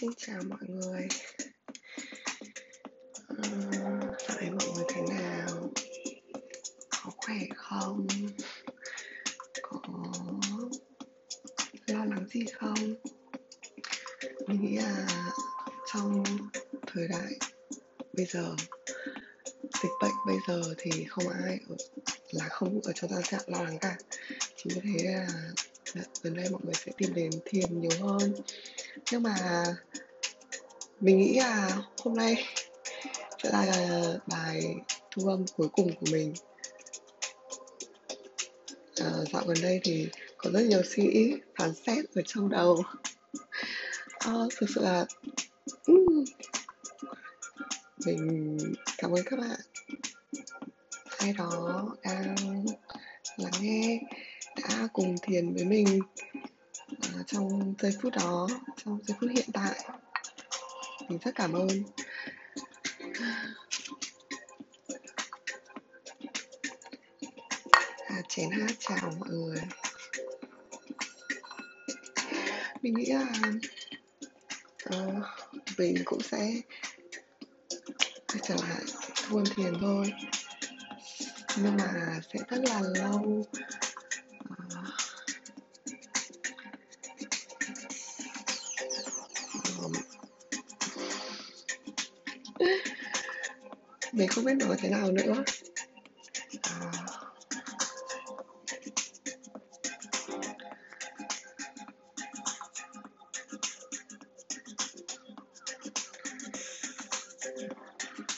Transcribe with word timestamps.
Xin 0.00 0.10
chào 0.16 0.42
mọi 0.48 0.58
người 0.68 1.08
à, 3.28 3.44
Hỏi 4.28 4.50
mọi 4.50 4.68
người 4.74 4.84
thế 4.88 5.02
nào? 5.10 5.70
Có 6.90 7.10
khỏe 7.16 7.36
không? 7.56 8.06
Có 9.62 9.80
lo 11.86 12.04
lắng 12.04 12.26
gì 12.30 12.44
không? 12.52 12.94
Mình 14.46 14.60
nghĩ 14.60 14.76
là 14.76 15.06
trong 15.92 16.24
thời 16.86 17.08
đại 17.08 17.38
bây 18.12 18.26
giờ 18.26 18.56
dịch 19.82 19.92
bệnh 20.02 20.14
bây 20.26 20.36
giờ 20.48 20.74
thì 20.78 21.04
không 21.04 21.28
ai 21.28 21.60
ở, 21.68 21.76
là 22.30 22.48
không 22.48 22.80
ở 22.82 22.92
trong 22.92 23.10
tâm 23.10 23.22
trạng 23.22 23.40
lo 23.46 23.62
lắng 23.62 23.78
cả. 23.78 23.96
Chính 24.56 24.80
vì 24.82 24.98
thế 24.98 25.04
là 25.04 25.26
gần 26.22 26.34
đây 26.34 26.50
mọi 26.50 26.60
người 26.64 26.74
sẽ 26.74 26.92
tìm 26.96 27.14
đến 27.14 27.30
thiền 27.44 27.80
nhiều 27.80 27.90
hơn. 28.00 28.34
Nhưng 29.10 29.22
mà 29.22 29.64
mình 31.00 31.18
nghĩ 31.18 31.38
là 31.38 31.78
hôm 32.02 32.14
nay 32.14 32.44
sẽ 33.42 33.50
là 33.52 34.02
bài 34.26 34.74
thu 35.10 35.28
âm 35.28 35.44
cuối 35.56 35.68
cùng 35.72 35.94
của 35.94 36.06
mình. 36.10 36.34
À, 39.00 39.10
dạo 39.32 39.42
gần 39.46 39.56
đây 39.62 39.80
thì 39.84 40.08
có 40.36 40.50
rất 40.50 40.60
nhiều 40.60 40.82
suy 40.84 41.02
nghĩ 41.02 41.36
phán 41.58 41.74
xét 41.86 42.04
ở 42.14 42.22
trong 42.26 42.48
đầu. 42.48 42.82
À, 44.18 44.32
thực 44.56 44.70
sự 44.74 44.80
là 44.80 45.06
ừ, 45.84 46.06
mình 48.06 48.58
cảm 48.98 49.12
ơn 49.12 49.24
các 49.24 49.38
bạn 49.38 49.60
ai 51.20 51.32
đó 51.32 51.86
à, 52.02 52.22
đang 52.36 52.64
lắng 53.36 53.52
nghe 53.60 54.00
đã 54.56 54.88
cùng 54.92 55.16
thiền 55.22 55.54
với 55.54 55.64
mình 55.64 56.00
à, 57.02 57.10
trong 57.26 57.74
giây 57.78 57.92
phút 58.02 58.12
đó 58.12 58.48
trong 58.84 58.98
giây 59.04 59.16
phút 59.20 59.30
hiện 59.34 59.48
tại. 59.52 59.80
Mình 61.08 61.18
rất 61.24 61.34
cảm 61.34 61.52
ơn. 61.52 61.68
À, 68.06 68.22
chén 68.28 68.50
hát 68.50 68.70
chào 68.78 69.12
mọi 69.18 69.28
người. 69.28 69.62
Mình 72.82 72.94
nghĩ 72.94 73.12
là 73.12 73.32
uh, 74.96 75.24
mình 75.78 75.94
cũng 76.04 76.22
sẽ 76.22 76.52
quay 78.28 78.40
trở 78.42 78.54
lại 78.54 78.82
buôn 79.30 79.44
thiền 79.56 79.74
thôi 79.80 80.12
nhưng 81.62 81.76
mà 81.76 82.20
sẽ 82.32 82.38
rất 82.48 82.58
là 82.64 82.80
lâu. 82.80 83.46
Ờ. 84.48 84.80
Mình 94.12 94.28
không 94.28 94.44
biết 94.44 94.54
nói 94.54 94.76
thế 94.80 94.88
nào 94.88 95.12
nữa. 95.12 95.44
À, 96.62 96.92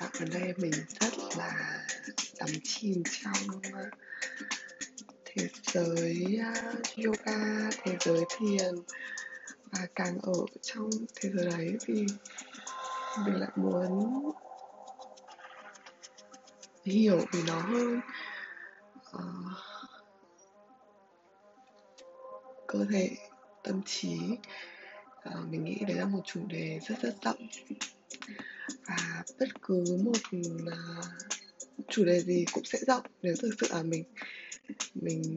dạo 0.00 0.08
gần 0.18 0.30
đây 0.32 0.54
mình 0.56 0.72
rất 1.00 1.12
là 1.36 1.86
đắm 2.38 2.48
chìm 2.64 3.02
trong 3.22 3.60
ờ, 3.72 3.90
thế 5.24 5.48
giới 5.72 6.38
à, 6.42 6.72
yoga 7.04 7.70
thế 7.82 7.96
giới 8.00 8.24
thiền 8.38 8.74
và 9.70 9.86
càng 9.94 10.18
ở 10.22 10.32
trong 10.62 10.90
thế 11.14 11.30
giới 11.34 11.46
đấy 11.46 11.76
thì 11.80 12.06
mình 13.24 13.40
lại 13.40 13.50
muốn 13.56 14.22
hiểu 16.84 17.18
về 17.32 17.40
nó 17.46 17.60
hơn. 17.60 18.00
Ờ, 19.12 19.24
cơ 22.66 22.86
thể 22.90 23.10
tâm 23.62 23.82
trí 23.86 24.18
Ờ, 25.30 25.40
mình 25.50 25.64
nghĩ 25.64 25.78
đấy 25.88 25.96
là 25.96 26.04
một 26.04 26.20
chủ 26.24 26.40
đề 26.48 26.80
rất 26.88 26.94
rất 27.02 27.14
rộng. 27.22 27.48
Và 28.88 29.22
bất 29.40 29.48
cứ 29.62 29.84
một 30.04 30.36
uh, 30.36 31.04
chủ 31.88 32.04
đề 32.04 32.20
gì 32.20 32.44
cũng 32.52 32.64
sẽ 32.64 32.78
rộng. 32.86 33.02
Nếu 33.22 33.34
thực 33.42 33.50
sự 33.60 33.66
là 33.70 33.82
mình 33.82 34.04
mình 34.94 35.36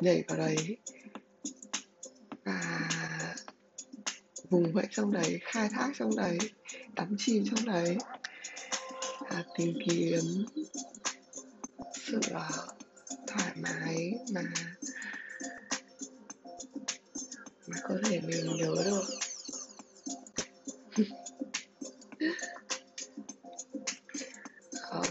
nhảy 0.00 0.24
vào 0.28 0.38
đấy 0.38 0.76
và 2.44 2.88
vùng 4.50 4.72
vẫy 4.72 4.86
trong 4.90 5.12
đấy, 5.12 5.38
khai 5.42 5.68
thác 5.72 5.90
trong 5.98 6.16
đấy, 6.16 6.38
đắm 6.94 7.16
chìm 7.18 7.44
trong 7.44 7.66
đấy 7.66 7.96
và 9.20 9.44
tìm 9.58 9.74
kiếm 9.86 10.44
sự 11.94 12.20
à, 12.34 12.50
thoải 13.26 13.52
mái 13.56 14.12
mà 14.32 14.42
mà 17.66 17.76
có 17.82 17.94
thể 18.04 18.20
mình 18.20 18.56
nhớ 18.56 18.74
được. 18.84 19.29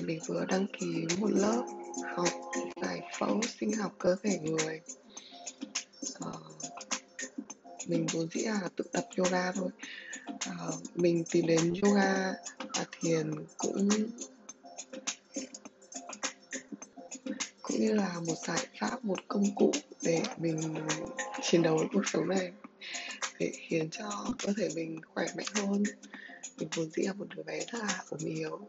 Mình 0.09 0.19
vừa 0.27 0.45
đăng 0.45 0.65
ký 0.79 1.05
một 1.19 1.31
lớp 1.31 1.63
học 2.15 2.27
giải 2.81 3.01
phẫu 3.19 3.41
sinh 3.59 3.73
học 3.73 3.95
cơ 3.99 4.15
thể 4.23 4.39
người. 4.39 4.81
À, 6.19 6.31
mình 7.87 8.05
vốn 8.13 8.27
dĩ 8.31 8.41
là 8.41 8.69
tự 8.75 8.83
tập 8.91 9.07
yoga 9.17 9.51
thôi. 9.51 9.69
À, 10.39 10.55
mình 10.95 11.23
tìm 11.31 11.45
đến 11.45 11.73
yoga 11.83 12.33
và 12.59 12.85
thiền 13.01 13.33
cũng 13.57 13.89
cũng 17.61 17.79
như 17.79 17.93
là 17.93 18.19
một 18.27 18.35
giải 18.47 18.67
pháp 18.79 19.05
một 19.05 19.19
công 19.27 19.55
cụ 19.55 19.71
để 20.01 20.23
mình 20.37 20.75
chiến 21.41 21.61
đấu 21.61 21.77
với 21.77 21.87
cuộc 21.93 22.07
sống 22.07 22.27
này 22.27 22.51
để 23.39 23.51
khiến 23.55 23.89
cho 23.91 24.25
cơ 24.43 24.53
thể 24.57 24.69
mình 24.75 25.01
khỏe 25.13 25.25
mạnh 25.37 25.47
hơn. 25.53 25.83
Mình 26.57 26.69
vốn 26.75 26.89
dĩ 26.91 27.03
là 27.03 27.13
một 27.13 27.25
đứa 27.35 27.43
bé 27.43 27.59
rất 27.59 27.79
là 27.79 28.03
ốm 28.09 28.19
yếu 28.25 28.59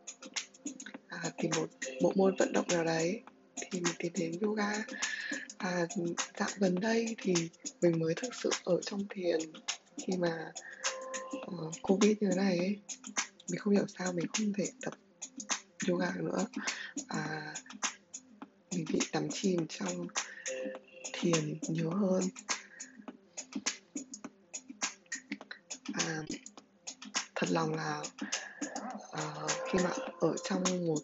à, 1.22 1.30
tìm 1.38 1.50
một 1.56 1.68
bộ 2.02 2.12
môn 2.16 2.36
vận 2.38 2.52
động 2.52 2.66
nào 2.68 2.84
đấy 2.84 3.22
thì 3.56 3.80
mình 3.80 3.94
tìm 3.98 4.12
đến 4.16 4.32
yoga. 4.40 4.72
Và 5.58 5.86
dạo 6.38 6.48
gần 6.56 6.80
đây 6.80 7.16
thì 7.18 7.34
mình 7.80 7.98
mới 7.98 8.14
thực 8.14 8.34
sự 8.34 8.50
ở 8.64 8.80
trong 8.82 9.06
thiền 9.10 9.40
khi 9.96 10.12
mà 10.18 10.52
uh, 11.36 11.74
covid 11.82 12.16
như 12.20 12.28
thế 12.30 12.36
này 12.36 12.58
ấy. 12.58 12.80
Mình 13.48 13.58
không 13.58 13.74
hiểu 13.74 13.86
sao 13.98 14.12
mình 14.12 14.26
không 14.26 14.52
thể 14.52 14.64
tập 14.82 14.94
yoga 15.88 16.10
nữa. 16.16 16.46
Và 17.08 17.54
mình 18.70 18.84
bị 18.92 18.98
đắm 19.12 19.28
chìm 19.32 19.66
trong 19.68 20.06
thiền 21.12 21.58
nhiều 21.68 21.90
hơn. 21.90 22.22
Và 25.94 26.22
thật 27.34 27.46
lòng 27.50 27.74
là 27.74 28.02
uh, 28.94 29.50
khi 29.64 29.78
mà 29.84 29.90
ở 30.20 30.36
trong 30.44 30.86
một 30.86 31.00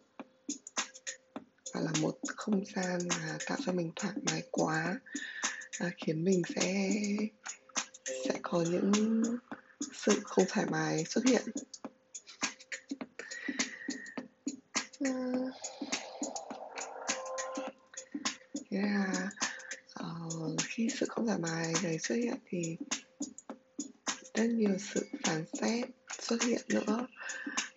gọi 1.75 1.85
là 1.85 1.91
một 2.01 2.19
không 2.37 2.65
gian 2.75 2.99
mà 3.09 3.39
tạo 3.47 3.59
cho 3.67 3.73
mình 3.73 3.93
thoải 3.97 4.15
mái 4.31 4.43
quá 4.51 4.95
uh, 5.87 5.93
khiến 5.97 6.25
mình 6.25 6.43
sẽ 6.55 6.91
sẽ 8.25 8.39
có 8.43 8.65
những 8.71 9.23
sự 10.05 10.21
không 10.25 10.45
thoải 10.49 10.67
mái 10.71 11.05
xuất 11.05 11.25
hiện. 11.25 11.43
Uh, 15.09 15.53
thế 18.71 18.83
là 18.83 19.31
ờ, 19.95 20.07
khi 20.65 20.89
sự 20.99 21.07
không 21.09 21.27
thoải 21.27 21.39
mái 21.39 21.73
đấy 21.83 21.99
xuất 21.99 22.15
hiện 22.15 22.37
thì 22.49 22.77
rất 24.35 24.47
nhiều 24.47 24.77
sự 24.79 25.07
phán 25.25 25.45
xét 25.61 25.89
xuất 26.23 26.43
hiện 26.43 26.61
nữa 26.69 27.07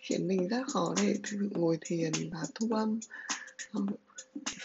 khiến 0.10 0.28
mình 0.28 0.48
rất 0.48 0.64
khó 0.68 0.94
để 0.98 1.14
thực 1.14 1.40
sự 1.40 1.50
ngồi 1.52 1.78
thiền 1.82 2.12
và 2.32 2.40
thu 2.56 2.70
âm. 2.76 3.00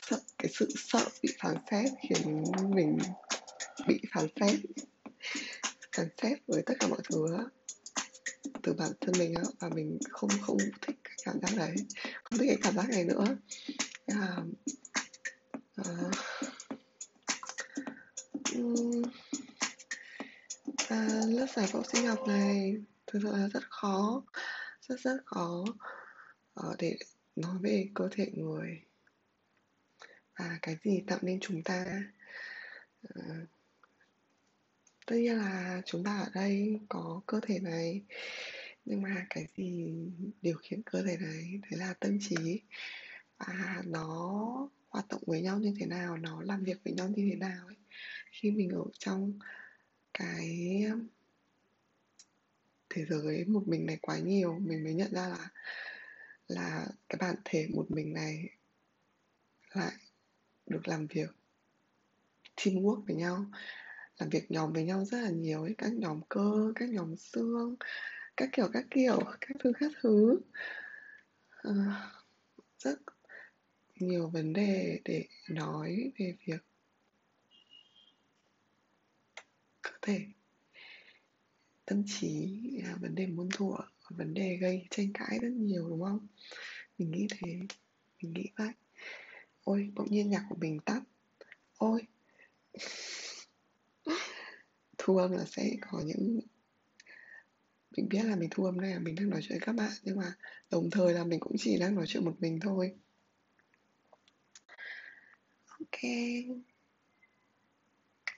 Sợ 0.02 0.20
cái 0.38 0.52
sự 0.58 0.68
sợ 0.76 1.06
bị 1.22 1.28
phán 1.38 1.56
xét 1.70 1.90
khiến 2.08 2.44
mình 2.68 2.98
bị 3.86 4.00
phán 4.14 4.26
xét 4.40 4.60
phán 5.96 6.08
xét 6.22 6.38
với 6.46 6.62
tất 6.66 6.74
cả 6.80 6.86
mọi 6.88 6.98
thứ 7.10 7.26
á, 7.36 7.44
từ 8.62 8.72
bản 8.72 8.92
thân 9.00 9.14
mình 9.18 9.34
á 9.34 9.42
và 9.60 9.68
mình 9.68 9.98
không 10.10 10.30
không 10.40 10.58
thích 10.58 10.96
cái 11.04 11.16
cảm 11.24 11.40
giác 11.40 11.56
đấy 11.56 11.74
không 12.24 12.38
thích 12.38 12.46
cái 12.48 12.58
cảm 12.62 12.74
giác 12.76 12.88
này 12.88 13.04
nữa. 13.04 13.24
À, 14.06 14.36
à, 15.76 15.84
à, 20.88 21.06
lớp 21.28 21.46
giải 21.56 21.66
phẫu 21.66 21.82
sinh 21.92 22.06
học 22.06 22.28
này 22.28 22.74
thực 23.06 23.18
sự 23.22 23.28
là 23.32 23.48
rất 23.48 23.70
khó 23.70 24.22
rất 24.88 25.00
rất 25.00 25.16
khó 25.26 25.64
ờ, 26.54 26.76
để 26.78 26.96
nói 27.36 27.58
về 27.60 27.88
cơ 27.94 28.08
thể 28.12 28.30
người. 28.34 28.80
Và 30.38 30.58
cái 30.62 30.76
gì 30.84 31.02
tạo 31.06 31.18
nên 31.22 31.40
chúng 31.40 31.62
ta? 31.62 32.02
Ờ, 33.02 33.22
tất 35.06 35.16
nhiên 35.16 35.36
là 35.36 35.82
chúng 35.86 36.04
ta 36.04 36.18
ở 36.18 36.30
đây 36.34 36.80
có 36.88 37.20
cơ 37.26 37.40
thể 37.42 37.58
này, 37.58 38.02
nhưng 38.84 39.02
mà 39.02 39.26
cái 39.30 39.46
gì 39.56 39.94
điều 40.42 40.56
khiển 40.56 40.82
cơ 40.82 41.02
thể 41.02 41.16
này, 41.16 41.60
đấy 41.62 41.80
là 41.80 41.94
tâm 42.00 42.18
trí. 42.20 42.60
Và 43.38 43.82
nó 43.86 44.68
hoạt 44.88 45.08
động 45.08 45.22
với 45.26 45.42
nhau 45.42 45.58
như 45.58 45.74
thế 45.80 45.86
nào, 45.86 46.16
nó 46.16 46.42
làm 46.42 46.64
việc 46.64 46.84
với 46.84 46.94
nhau 46.94 47.08
như 47.08 47.28
thế 47.30 47.36
nào 47.36 47.66
ấy. 47.66 47.76
Khi 48.30 48.50
mình 48.50 48.68
ở 48.68 48.84
trong 48.98 49.38
cái 50.14 50.82
thế 52.94 53.04
giới 53.04 53.44
một 53.44 53.62
mình 53.66 53.86
này 53.86 53.98
quá 54.02 54.18
nhiều 54.18 54.58
mình 54.58 54.84
mới 54.84 54.94
nhận 54.94 55.12
ra 55.12 55.28
là 55.28 55.48
là 56.48 56.86
cái 57.08 57.16
bản 57.20 57.36
thể 57.44 57.68
một 57.74 57.86
mình 57.88 58.14
này 58.14 58.48
lại 59.72 59.92
được 60.66 60.88
làm 60.88 61.06
việc 61.06 61.30
teamwork 62.56 63.02
với 63.06 63.16
nhau 63.16 63.46
làm 64.18 64.28
việc 64.28 64.50
nhóm 64.50 64.72
với 64.72 64.84
nhau 64.84 65.04
rất 65.04 65.20
là 65.20 65.30
nhiều 65.30 65.62
ấy 65.62 65.74
các 65.78 65.92
nhóm 65.92 66.20
cơ 66.28 66.72
các 66.74 66.88
nhóm 66.88 67.16
xương 67.16 67.76
các 68.36 68.48
kiểu 68.52 68.68
các 68.72 68.84
kiểu 68.90 69.18
các 69.40 69.56
thứ 69.60 69.72
các 69.80 69.92
thứ. 70.02 70.40
À, 71.48 71.72
rất 72.78 72.98
nhiều 73.94 74.28
vấn 74.28 74.52
đề 74.52 75.00
để 75.04 75.28
nói 75.48 76.12
về 76.18 76.36
việc 76.46 76.64
cơ 79.82 79.90
thể 80.02 80.20
tâm 81.86 82.02
trí 82.06 82.60
à, 82.84 82.96
vấn 83.00 83.14
đề 83.14 83.26
muôn 83.26 83.48
thuở 83.52 83.76
vấn 84.10 84.34
đề 84.34 84.56
gây 84.56 84.86
tranh 84.90 85.12
cãi 85.14 85.38
rất 85.42 85.52
nhiều 85.52 85.88
đúng 85.88 86.02
không? 86.02 86.26
Mình 86.98 87.10
nghĩ 87.10 87.26
thế 87.30 87.58
mình 88.22 88.32
nghĩ 88.32 88.44
vậy. 88.56 88.72
Ôi 89.64 89.90
bỗng 89.94 90.10
nhiên 90.10 90.30
nhạc 90.30 90.46
của 90.48 90.56
mình 90.60 90.78
tắt. 90.84 91.02
Ôi. 91.78 92.02
Thu 94.98 95.16
âm 95.16 95.32
là 95.32 95.44
sẽ 95.44 95.70
có 95.80 96.02
những 96.06 96.40
mình 97.96 98.08
biết 98.08 98.24
là 98.24 98.36
mình 98.36 98.48
thu 98.50 98.64
âm 98.64 98.76
này 98.76 98.90
là 98.90 98.98
mình 98.98 99.14
đang 99.14 99.30
nói 99.30 99.40
chuyện 99.42 99.58
với 99.58 99.66
các 99.66 99.72
bạn 99.76 99.92
nhưng 100.02 100.16
mà 100.16 100.32
đồng 100.70 100.90
thời 100.90 101.14
là 101.14 101.24
mình 101.24 101.40
cũng 101.40 101.56
chỉ 101.58 101.78
đang 101.78 101.94
nói 101.94 102.04
chuyện 102.08 102.24
một 102.24 102.36
mình 102.40 102.60
thôi. 102.60 102.94
Ok. 105.66 106.00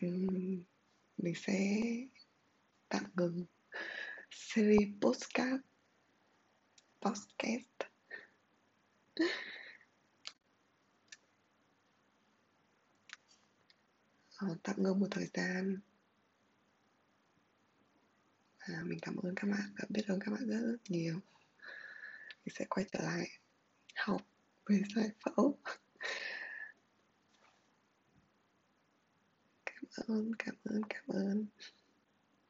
Uhm, 0.06 0.62
mình 1.16 1.34
sẽ 1.37 1.81
tạm 2.88 3.05
ngừng. 3.17 3.44
Series 4.31 4.88
postcard 5.00 5.62
podcast. 7.00 7.67
Ờ, 14.37 14.56
tạm 14.62 14.83
ngừng 14.83 15.00
một 15.00 15.09
thời 15.11 15.27
gian. 15.35 15.81
À, 18.59 18.83
mình 18.85 18.99
cảm 19.03 19.17
ơn 19.17 19.35
các 19.35 19.50
bạn 19.50 19.75
và 19.79 19.85
biết 19.88 20.03
ơn 20.09 20.21
các 20.21 20.31
bạn 20.31 20.47
rất 20.47 20.61
rất 20.61 20.79
nhiều. 20.88 21.21
Mình 22.44 22.55
sẽ 22.55 22.65
quay 22.69 22.87
trở 22.93 22.99
lại 23.03 23.29
học 23.97 24.23
về 24.67 24.83
giải 24.97 25.11
phẫu. 25.21 25.59
Cảm 29.65 29.85
ơn 30.06 30.33
cảm 30.38 30.55
ơn 30.65 30.83
cảm 30.88 31.05
ơn. 31.06 31.47